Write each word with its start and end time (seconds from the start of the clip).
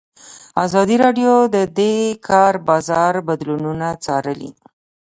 ازادي 0.65 0.95
راډیو 1.03 1.33
د 1.55 1.57
د 1.77 1.79
کار 2.27 2.53
بازار 2.69 3.13
بدلونونه 3.27 3.87
څارلي. 4.03 4.51